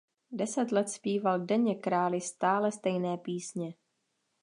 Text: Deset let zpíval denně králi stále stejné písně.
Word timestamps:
Deset 0.31 0.71
let 0.71 0.89
zpíval 0.89 1.45
denně 1.45 1.75
králi 1.75 2.21
stále 2.21 2.71
stejné 2.71 3.17
písně. 3.17 3.73